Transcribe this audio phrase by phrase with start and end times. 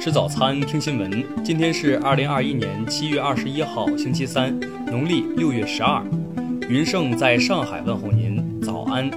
[0.00, 1.44] 吃早餐，听新闻。
[1.44, 6.02] 今天是二零二一年七月二十一号，星期三，农历六月十二。
[6.70, 9.10] 云盛在上海问候您，早安。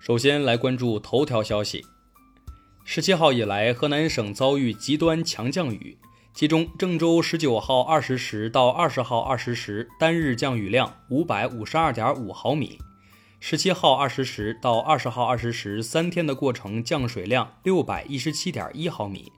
[0.00, 1.86] 首先来关注头条消息。
[2.84, 5.96] 十七号以来，河南省遭遇极端强降雨。
[6.34, 12.76] 其中，郑州十九号二十时到二十号二十时单日降雨量五百五十二点五毫米；
[13.38, 19.30] 十七号二十时到二十号二十时三天的过程降水量六百一十七点一毫米，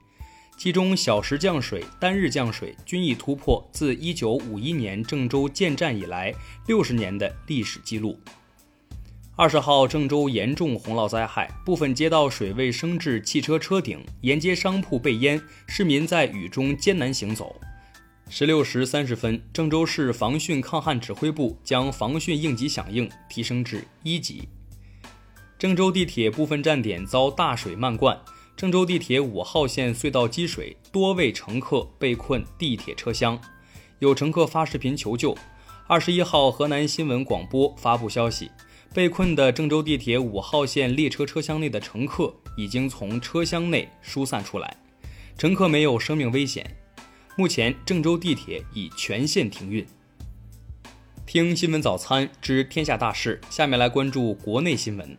[0.57, 6.33] 其中小时降水、单日降水均已突破自一九五一年郑州建站以来
[6.65, 8.19] 六十年的历史记录。
[9.35, 17.55] 二十号，郑州严重洪涝灾害，部分街道水位升至汽车车顶，沿街商铺被淹，市民在雨中艰难行走。
[18.31, 24.47] 十六时三十分，郑州市防汛抗旱指挥部将防汛应急响应提升至一级。
[25.57, 28.17] 郑州地铁部分站点遭大水漫灌，
[28.55, 33.37] 郑州地铁五号线隧道积水，多位乘客被困地铁车厢，
[33.97, 35.35] 有乘客发视频求救。
[35.87, 38.51] 二十一号，河南新闻广播发布消息。
[38.93, 44.77] 被困的郑州地铁五号线列车车厢内的乘客已经从车厢内疏散出来，
[45.35, 46.78] 乘客没有生命危险。
[47.39, 49.87] 目前，郑州地铁已全线停运。
[51.25, 55.17] 听新闻早餐知天下大事，下面来关注国内新闻。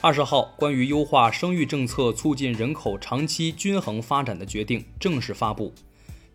[0.00, 5.74] 二十号，关于优化生育政策、促进人口长期均衡发展的决定正式发布，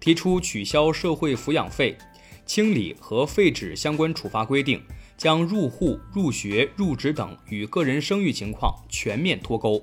[0.02, 1.98] 提出取消社会抚养费、
[2.46, 4.82] 清理和废止相关处罚规定。
[5.16, 9.82] 将入户、入学、入职等与个人生育情况全面脱钩。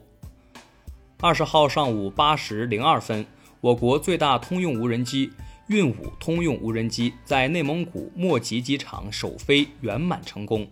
[1.20, 3.24] 二十号上午八时零二分，
[3.60, 5.32] 我国最大通用无人机
[5.68, 10.68] “运五”通用无人机在内蒙古莫吉机场首飞圆满成功。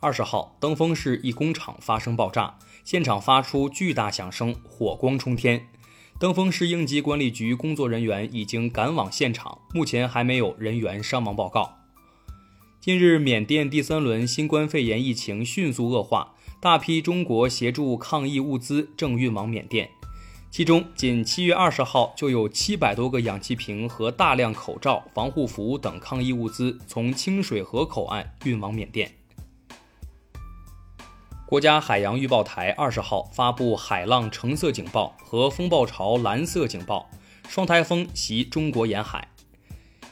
[0.00, 5.68] 二十号，登封市一工厂发生爆炸，现场发出巨大响声，火光冲天。
[6.18, 11.78] 登封市应急管理局工作人员已经赶往现场，目前还没有人员伤亡报告。
[12.80, 19.90] 近日，缅甸第三轮新冠肺炎疫情迅速恶化，大批中国协助抗疫物资正运往缅甸。
[20.52, 29.10] 其中，仅七月二十号就有七百多个氧气瓶和大量口罩、防护服等抗疫物资从清水河口岸运往缅甸。
[31.46, 37.08] 国家海洋预报台二十号发布海浪橙色警报和风暴潮蓝色警报，
[37.48, 39.26] 双台风袭中国沿海。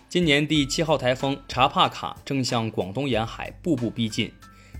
[0.08, 4.32] 今年第七号台风查帕卡正向广东沿海步步逼近，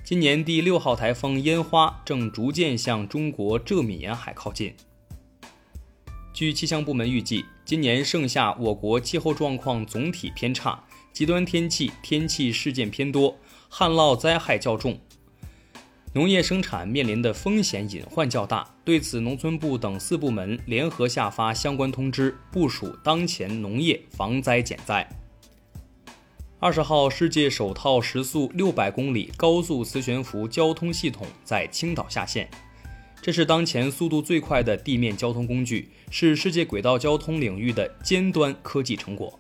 [0.02, 4.74] 今年第六号台风烟花正逐渐向中国浙闽沿海靠近。
[6.32, 10.82] 据气象部门预计，今年盛夏我国气候状况总体偏差，
[11.12, 13.36] 极端天气天气事件偏多，
[13.68, 14.98] 旱涝灾害较重，
[16.14, 18.74] 农业生产面临的风险隐患较大。
[18.84, 25.06] 对此，农村部等四部门联合下发相关通知，部署当前农业防灾减灾。
[26.58, 32.48] 二十号，世界首套时速六百公里高速磁悬浮交通系统在青岛下线。
[33.22, 39.38] 这是当前速度最快的地面交通工具，是世界轨道交通领域的尖端科技成果。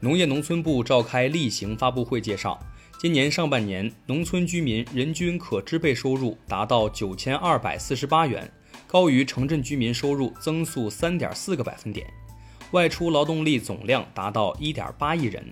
[0.00, 2.58] 农业农村部召开例行发布会介绍，
[2.98, 8.50] 今年上半年，农村居民人均可支配收入达到九千二百四十八元，
[8.86, 12.06] 高于城镇居民收入增速三点四个百分点，
[12.70, 15.44] 外出劳动力总量达到一点八亿人。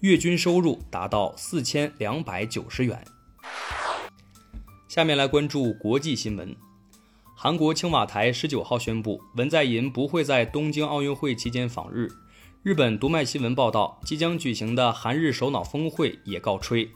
[0.00, 3.02] 月均收入达到四千两百九十元。
[4.94, 6.54] 下面来关注国际新闻。
[7.34, 12.08] 韩国青瓦台十九号宣布，文在寅不会在东京奥运会期间访日。
[12.62, 16.88] 日本读卖新闻报道，即将举行的韩日首脑峰会也告吹，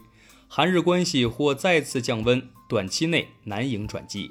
[0.46, 4.30] 韩日关系或再次降温，短期内难迎转机。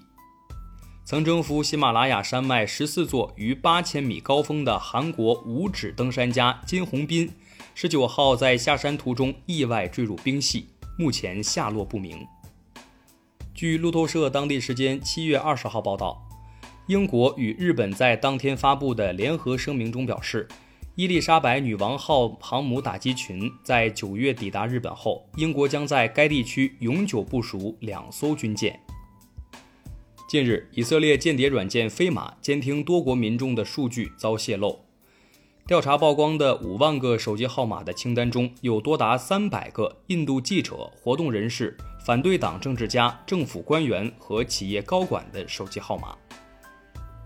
[1.04, 7.30] 曾征服喜马拉雅山脉十四座逾八千米高峰的韩国五指登山家金宏斌。
[7.76, 12.26] 十九号在下山途中意外坠入冰隙，目前下落不明。
[13.58, 16.24] 据路透社当地时间七月二十号报道，
[16.86, 20.48] 英国与日本在当天发布的联合声明中表示，
[20.94, 28.80] 伊丽莎白女王号航母打击群在九月抵达日本后，英国将在该地区永久部署两艘军舰。
[30.30, 34.87] 近日，以色列间谍软件飞马监听多国民众的数据遭泄露。
[35.68, 41.76] 调查曝光的五万个手机号码的清单中，有多达三百个印度记者、活动人士、
[42.06, 46.16] 反对党政治家、政府官员和企业高管的手机号码。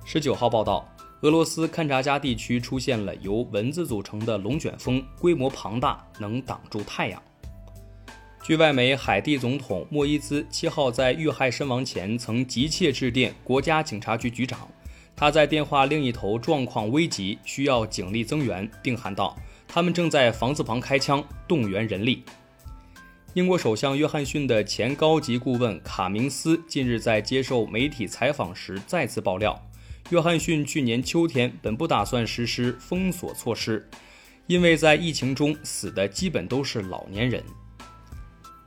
[0.04, 0.92] 十九号报道，
[1.22, 7.22] 俄罗斯勘察加地区出现了由蚊子组成的龙卷风，规模庞大，能挡住太阳。
[8.42, 14.68] 据外媒，海地总统莫伊兹七号在遇害身亡前曾急切致电国家警察局局长，
[15.21, 19.38] 他在电话另一头状况危急，需要警力增援，并喊道
[19.69, 22.23] ：“他们正在房子旁开枪，动员人力。”
[23.35, 29.63] 英国首相约翰逊的前高级顾问卡明斯近日在接受媒体采访时再次爆料，
[30.09, 33.88] 约翰逊去年秋天本不打算实施封锁措施，
[34.47, 37.44] 因为在疫情中死的基本都是老年人。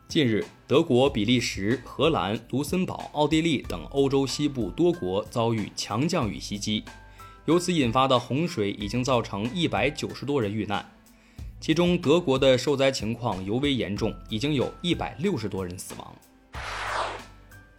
[0.07, 6.85] 近日，德国、比利时、荷兰、卢森堡、奥地利等欧洲西部多国遭遇强降雨袭击，
[7.47, 10.89] 由此引发的洪水已经造成一百九十多人遇难，
[11.59, 16.15] 其中德国的受灾情况尤为严重，已经有一百六十多人死亡。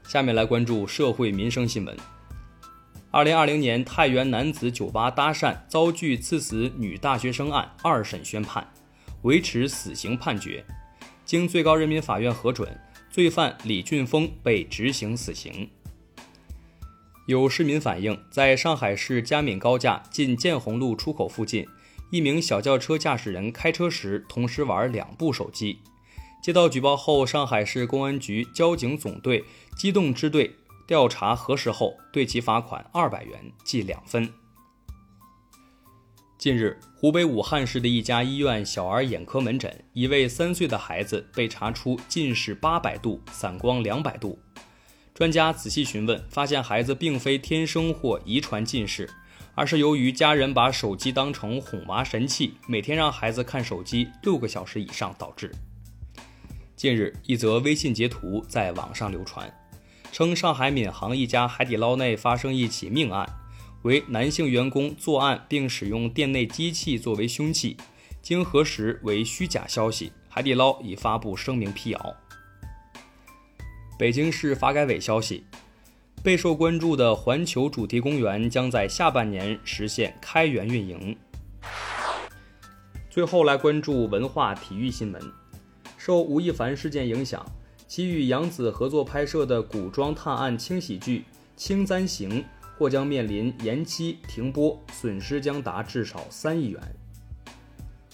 [0.06, 1.95] 下面来关注社会民生新闻。
[3.12, 8.68] 二零二零年太原男子酒吧搭讪遭拒刺死女大学生案二审宣判，
[9.22, 10.66] 维持死刑判决。
[11.25, 12.80] 经最高人民法院核准，
[13.10, 15.68] 罪犯李俊峰被执行死刑。
[17.25, 21.66] 有市民反映，在上海市嘉闵高架近建宏路出口附近，
[22.12, 25.80] 一名小轿车驾驶人开车时同时玩两部手机。
[26.44, 29.44] 接到举报后，上海市公安局交警总队
[29.75, 30.56] 机动支队
[30.86, 34.31] 调查核实后，对其罚款二百元，记两分。
[36.46, 44.38] 近日，湖北武汉市的一家医院小儿眼科门诊，一位三岁的孩子被查出近视八百度、散光两百度。
[45.16, 49.10] 专家仔细询问，发现孩子并非天生或遗传近视，
[49.56, 55.52] 而是由于家人把手机当成哄娃神器，每天让孩子看手机六个小时以上导致。
[56.76, 59.52] 近日，一则微信截图在网上流传，
[60.12, 63.28] 称上海闵行一家海底捞内发生一起命案。
[63.86, 67.78] 为男性员工作案并使用店内机器作为凶器，
[68.20, 70.12] 经核实为虚假消息。
[70.28, 72.16] 海底捞已发布声明辟谣。
[73.98, 75.44] 北京市发改委消息，
[76.24, 81.16] 备受关注的环球主题公园将在下半年实现开园运营。
[83.08, 85.22] 最后来关注文化体育新闻，
[85.96, 87.46] 受吴亦凡事件影响，
[87.88, 91.20] 其与杨紫合作拍摄的古装探案轻喜剧
[91.56, 92.42] 《青簪行》。
[92.77, 96.81] 或将面临延期停播，损失将达至少三亿元。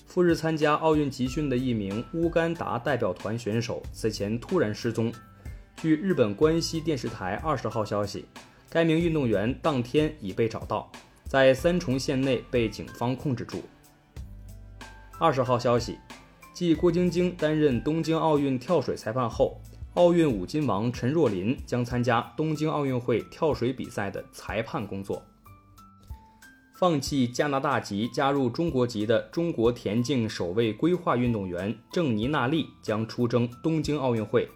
[0.06, 5.12] 赴日参加奥运集训的一名乌干达代表团选手此前突然失踪。
[5.78, 8.26] 据日本关西电视台二十号消息，
[8.70, 10.92] 该名运动员当天已被找到，
[11.24, 13.64] 在三重县内被警方控制住。
[15.18, 15.98] 二十号消息，
[16.54, 19.60] 继郭晶晶担任东京奥运跳水裁判后。
[19.96, 25.22] 奥运五金王陈若琳将参加东京奥运会跳水比赛的裁判工作。
[26.74, 34.48] 放弃加拿大籍加入中国籍的中国田径首位规划运动员郑妮娜丽将出征东京奥运会。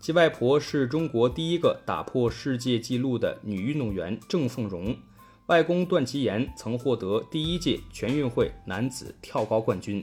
[0.00, 4.96] 其外婆是中国第一个打破世界纪录的女运动员郑凤荣，
[5.48, 10.02] 外公段祺言曾获得第一届全运会男子跳高冠军。